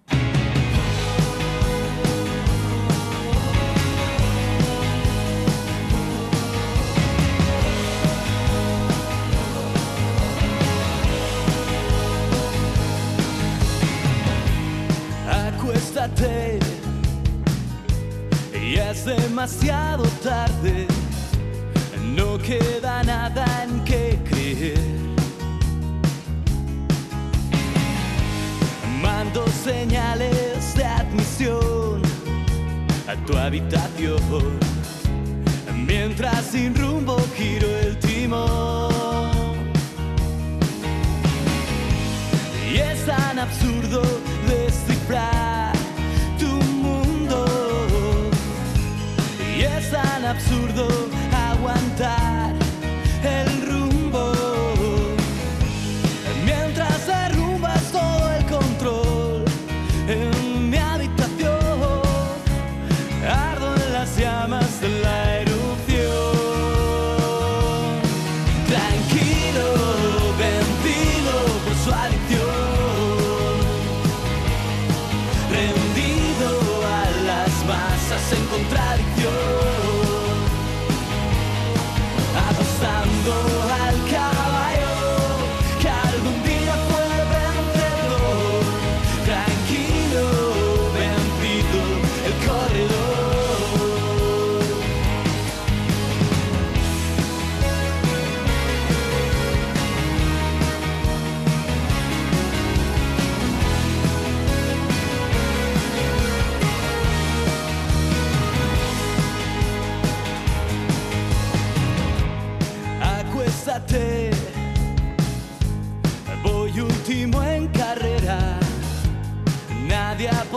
Acuéstate, 15.29 16.59
ya 18.73 18.91
es 18.91 19.03
demasiado 19.03 20.03
tarde, 20.23 20.87
no 22.15 22.37
queda 22.37 23.03
nada 23.03 23.45
en 23.65 23.83
que 23.83 24.17
creer. 24.29 25.06
Mando 29.17 29.47
señales 29.47 30.75
de 30.75 30.85
admisión 30.85 32.03
a 33.07 33.15
tu 33.25 33.35
habitación. 33.35 34.59
Mientras 35.87 36.45
sin 36.45 36.75
rumbo 36.75 37.17
giro 37.35 37.66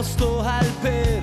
apostó 0.01 0.40
al. 0.42 1.20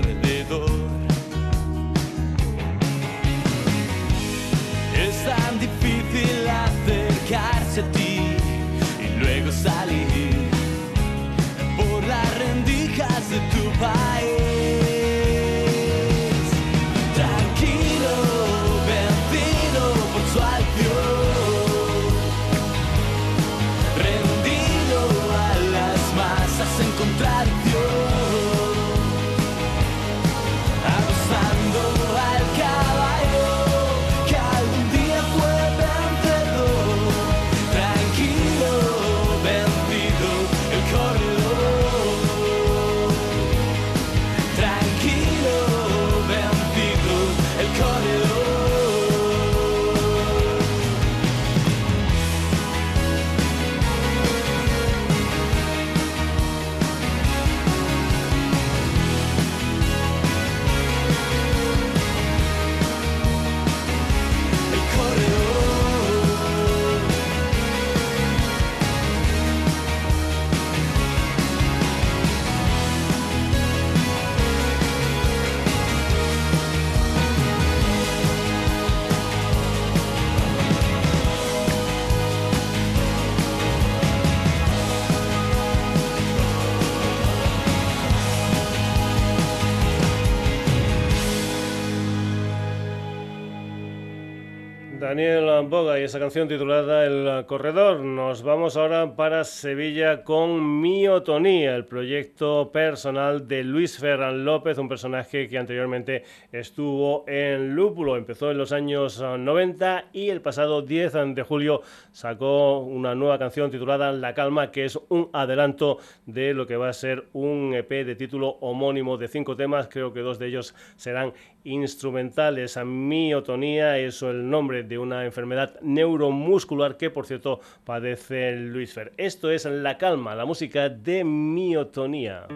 Esa 96.08 96.20
canción 96.20 96.48
titulada 96.48 97.06
El 97.06 97.46
Corredor. 97.48 98.00
Nos 98.00 98.42
vamos 98.42 98.78
ahora 98.78 99.18
para 99.18 99.44
Sevilla 99.44 100.24
con 100.24 100.80
Miotonía, 100.80 101.76
el 101.76 101.84
proyecto 101.84 102.72
personal 102.72 103.46
de 103.46 103.66
Luis 103.66 103.98
Ferran 104.00 104.46
López, 104.46 104.78
un 104.78 104.88
personaje 104.88 105.50
que 105.50 105.58
anteriormente 105.58 106.24
estuvo 106.54 107.26
en 107.28 107.76
Lúpulo. 107.76 108.16
Empezó 108.16 108.52
en 108.52 108.58
los 108.58 108.72
años 108.72 109.20
90 109.22 110.06
y 110.14 110.30
el 110.30 110.40
pasado 110.40 110.82
10 110.82 111.36
de 111.36 111.44
julio 111.44 111.82
sacó 112.14 112.80
una 112.80 113.14
nueva 113.14 113.38
canción 113.38 113.70
titulada 113.70 114.14
La 114.14 114.34
Calma, 114.34 114.72
que 114.72 114.86
es 114.86 114.98
un 115.10 115.30
adelanto 115.34 115.98
de 116.26 116.54
lo 116.54 116.68
que 116.68 116.78
va 116.78 116.88
a 116.88 116.94
ser 116.94 117.26
un 117.34 117.74
EP 117.74 117.90
de 117.90 118.16
título 118.16 118.52
homónimo 118.62 119.18
de 119.18 119.28
cinco 119.28 119.58
temas. 119.58 119.90
Creo 119.90 120.14
que 120.14 120.22
dos 120.22 120.40
de 120.40 120.48
ellos 120.48 120.74
serán 120.96 121.34
instrumentales. 121.68 122.78
Miotonía 122.86 123.98
es 124.00 124.22
el 124.22 124.50
nombre 124.50 124.84
de 124.84 124.98
una 124.98 125.26
enfermedad 125.26 125.80
neuromuscular 125.82 126.98
que, 126.98 127.10
por 127.10 127.26
cierto, 127.26 127.60
padece 127.84 128.56
Luis 128.56 128.94
Fer. 128.94 129.12
Esto 129.18 129.52
es 129.52 129.66
La 129.66 129.98
Calma, 129.98 130.34
la 130.34 130.46
música 130.46 130.90
de 130.90 131.24
Miotonía. 131.24 132.48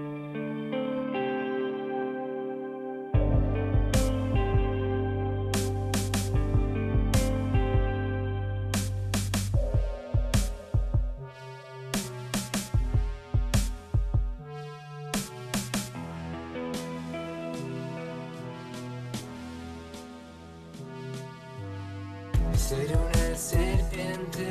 Ser 22.72 22.97
una 22.97 23.36
serpiente, 23.36 24.47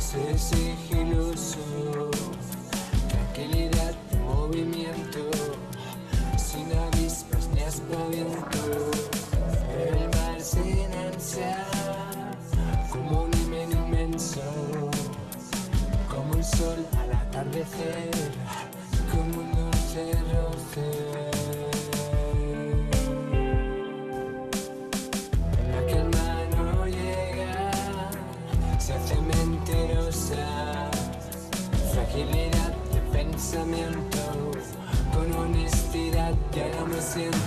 ser 0.00 0.36
sigiloso, 0.36 2.10
tranquilidad 3.08 3.94
movimiento, 4.24 5.30
sin 6.36 6.66
avispas 6.76 7.48
ni 7.54 7.60
aspaviento. 7.60 8.90
El 9.78 10.08
mar 10.08 10.40
sin 10.40 10.92
ansia, 10.92 11.64
como 12.90 13.22
un 13.22 13.34
himen 13.34 13.70
inmenso, 13.70 14.42
como 16.08 16.34
el 16.34 16.44
sol 16.44 16.84
al 16.98 17.12
atardecer, 17.12 18.10
como 19.12 19.42
un 19.42 19.52
dulce 19.52 20.12
Fragilidad 32.10 32.74
de 32.92 33.00
pensamiento, 33.12 34.18
con 35.14 35.32
honestidad 35.32 36.34
ya 36.52 36.68
no 36.80 36.86
me 36.86 37.00
siento 37.00 37.38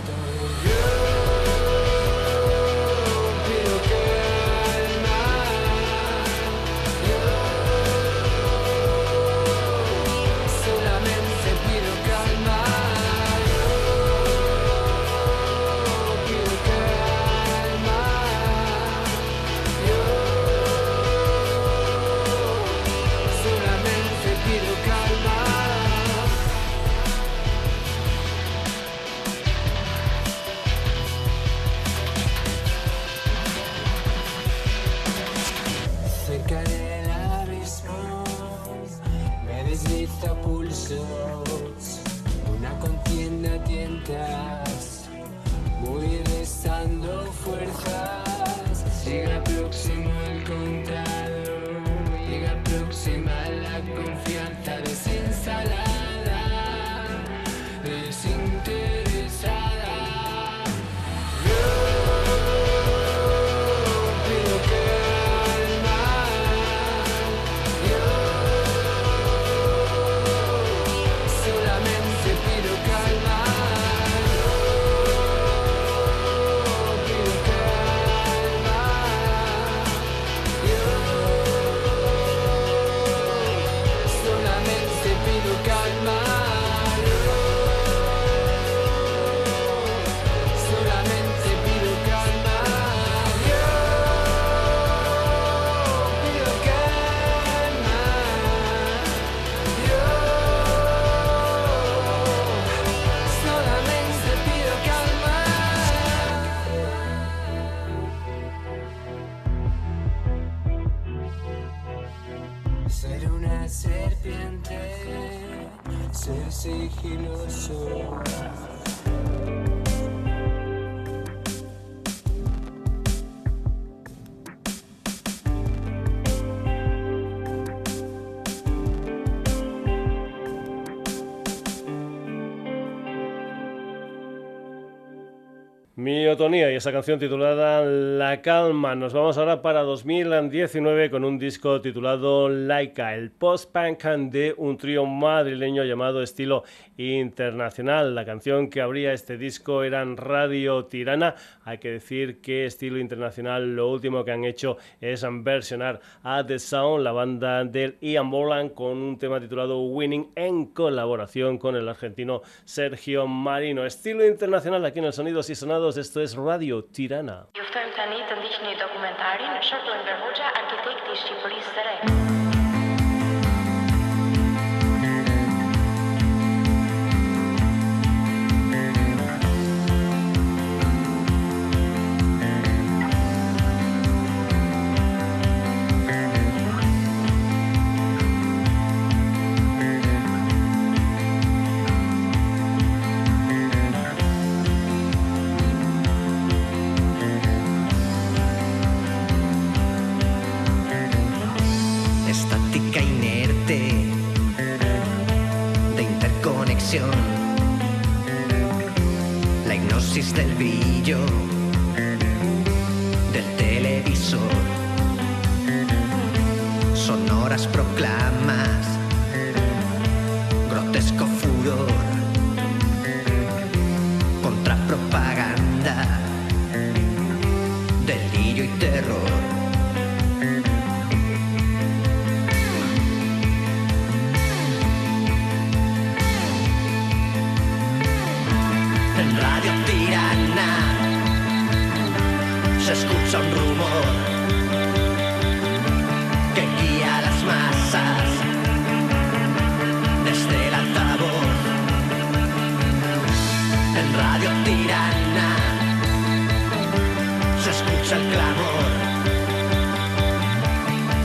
Miotonía 136.04 136.70
y 136.70 136.76
esa 136.76 136.92
canción 136.92 137.18
titulada 137.18 137.86
La 137.86 138.42
Calma. 138.42 138.94
Nos 138.94 139.14
vamos 139.14 139.38
ahora 139.38 139.62
para 139.62 139.84
2019 139.84 141.10
con 141.10 141.24
un 141.24 141.40
disco 141.40 141.80
titulado 141.80 142.50
Laika, 142.50 143.16
el 143.16 143.32
post-punk 143.32 144.04
de 144.30 144.54
un 144.58 144.76
trío 144.76 145.06
madrileño 145.06 145.86
llamado 145.86 146.22
Estilo 146.22 146.66
Internacional. 146.98 148.16
La 148.16 148.26
canción 148.26 148.70
que 148.70 148.82
abría 148.82 149.14
este 149.14 149.38
disco 149.38 149.82
era 149.84 150.04
Radio 150.04 150.84
Tirana. 150.84 151.36
Hay 151.64 151.78
que 151.78 151.92
decir 151.92 152.42
que 152.42 152.66
Estilo 152.66 153.00
Internacional 153.00 153.74
lo 153.74 153.90
último 153.90 154.26
que 154.26 154.32
han 154.32 154.44
hecho 154.44 154.76
es 155.00 155.26
versionar 155.42 156.02
a 156.22 156.46
The 156.46 156.60
Sound, 156.60 157.02
la 157.02 157.14
banda 157.14 157.64
del 157.64 157.96
Ian 158.02 158.30
Bolan, 158.30 158.70
con 158.70 158.98
un 158.98 159.18
tema 159.18 159.40
titulado 159.40 159.82
Winning 159.82 160.32
en 160.36 160.66
colaboración 160.66 161.58
con 161.58 161.78
el 161.78 161.88
argentino 161.88 162.42
Sergio 162.66 163.26
Marino. 163.26 163.86
Estilo 163.86 164.28
Internacional 164.28 164.84
aquí 164.84 165.00
en 165.00 165.06
el 165.06 165.14
Sonidos 165.14 165.50
y 165.50 165.56
Sonados 165.56 165.93
esto 165.98 166.22
es 166.22 166.36
Radio 166.36 166.84
Tirana. 166.84 167.48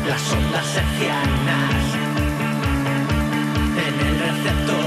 Las 0.09 0.33
ondas 0.33 0.77
hercianas 0.77 1.85
en 3.77 4.07
el 4.07 4.21
receptor. 4.21 4.78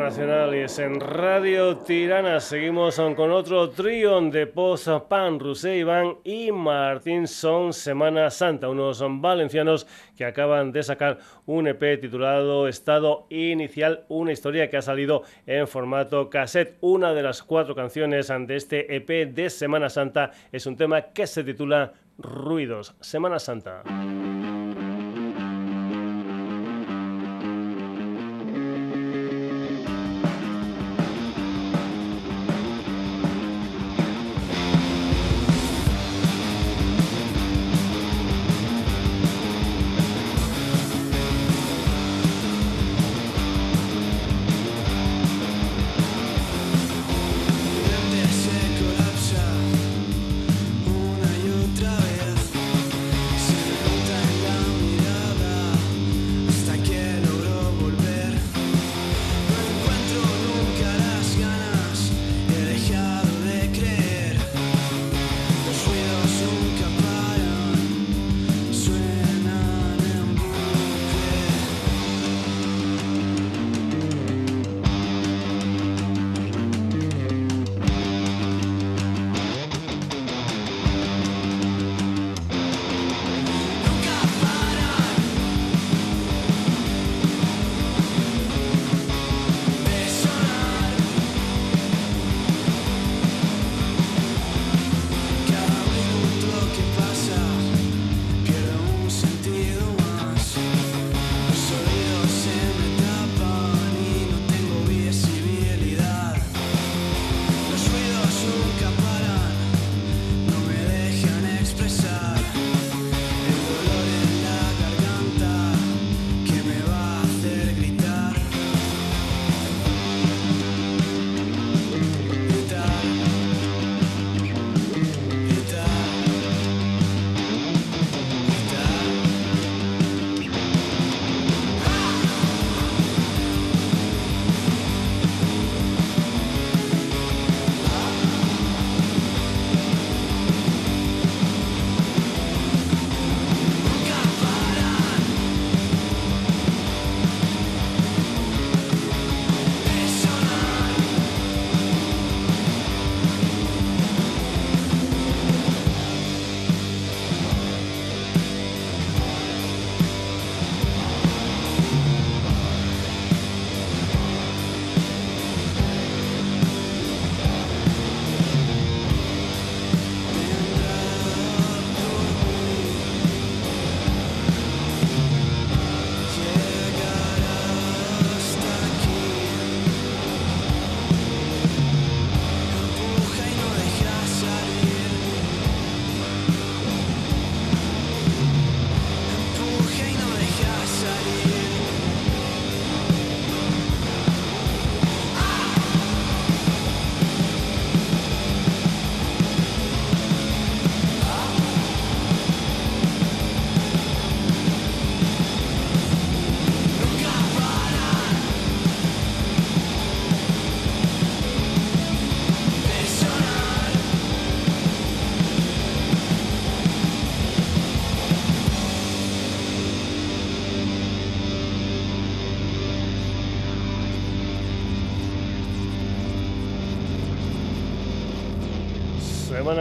Internacional 0.00 0.54
y 0.54 0.60
es 0.60 0.78
en 0.78 0.98
Radio 0.98 1.76
Tirana. 1.76 2.40
Seguimos 2.40 2.96
con 2.96 3.30
otro 3.32 3.68
trío 3.68 4.18
de 4.22 4.46
post 4.46 4.88
Pan, 5.10 5.38
Rusé 5.38 5.76
Iván 5.76 6.16
y 6.24 6.50
Martín 6.50 7.28
Son 7.28 7.74
Semana 7.74 8.30
Santa, 8.30 8.70
unos 8.70 9.04
valencianos 9.20 9.86
que 10.16 10.24
acaban 10.24 10.72
de 10.72 10.82
sacar 10.82 11.18
un 11.44 11.68
EP 11.68 12.00
titulado 12.00 12.66
Estado 12.66 13.26
Inicial, 13.28 14.06
una 14.08 14.32
historia 14.32 14.70
que 14.70 14.78
ha 14.78 14.82
salido 14.82 15.22
en 15.46 15.68
formato 15.68 16.30
cassette. 16.30 16.78
Una 16.80 17.12
de 17.12 17.22
las 17.22 17.42
cuatro 17.42 17.74
canciones 17.74 18.28
de 18.28 18.56
este 18.56 18.96
EP 18.96 19.34
de 19.34 19.50
Semana 19.50 19.90
Santa 19.90 20.30
es 20.50 20.64
un 20.64 20.78
tema 20.78 21.02
que 21.12 21.26
se 21.26 21.44
titula 21.44 21.92
Ruidos. 22.16 22.94
Semana 23.00 23.38
Santa. 23.38 23.82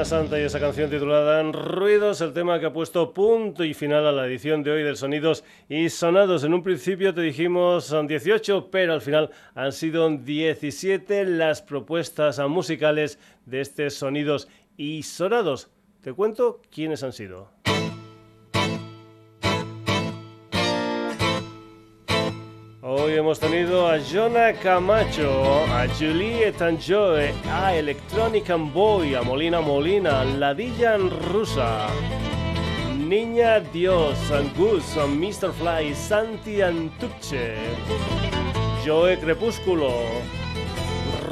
Santa 0.06 0.40
y 0.40 0.44
esa 0.44 0.60
canción 0.60 0.90
titulada 0.90 1.44
Ruidos, 1.44 2.22
el 2.22 2.32
tema 2.32 2.60
que 2.60 2.68
ha 2.68 2.74
puesto 2.74 3.14
punto 3.14 3.66
y 3.66 3.74
final 3.74 4.08
a 4.08 4.12
la 4.12 4.28
edición 4.28 4.64
de 4.64 4.72
hoy 4.72 4.84
del 4.84 4.96
Sonidos 4.96 5.44
y 5.68 5.90
Sonados. 5.90 6.44
En 6.44 6.54
un 6.54 6.64
principio 6.64 7.14
te 7.14 7.22
dijimos 7.22 7.86
son 7.86 8.08
18, 8.08 8.70
pero 8.72 8.94
al 8.94 9.02
final 9.02 9.30
han 9.56 9.74
sido 9.74 10.10
17 10.10 11.26
las 11.26 11.62
propuestas 11.62 12.40
musicales 12.48 13.20
de 13.46 13.62
este 13.62 13.90
Sonidos 13.90 14.48
y 14.78 15.04
Sonados. 15.04 15.70
Te 16.02 16.14
cuento 16.14 16.62
quiénes 16.72 17.04
han 17.04 17.12
sido. 17.12 17.52
Hemos 23.30 23.40
tenido 23.40 23.88
a 23.88 24.00
Jonah 24.00 24.54
Camacho, 24.54 25.64
a 25.66 25.88
Juliet 26.00 26.60
Joy, 26.80 27.32
a 27.52 27.76
Electronic 27.76 28.50
and 28.50 28.74
Boy, 28.74 29.14
a 29.14 29.22
Molina 29.22 29.62
Molina, 29.62 30.26
Ladilla 30.26 30.98
Rusa, 30.98 31.90
Niña 32.98 33.60
Dios, 33.72 34.18
Angus, 34.32 34.96
Mr. 34.96 35.54
Fly, 35.54 35.94
Santi 35.94 36.64
Antuche, 36.64 37.54
Joe 38.84 39.16
Crepúsculo, 39.20 39.92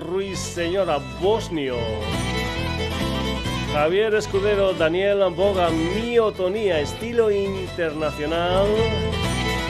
Ruiz 0.06 0.38
Señora 0.38 1.00
Bosnio, 1.20 1.78
Javier 3.74 4.14
Escudero, 4.14 4.74
Daniel 4.74 5.34
Boga, 5.36 5.72
Miotonía, 5.72 6.80
estilo 6.80 7.32
internacional 7.32 8.68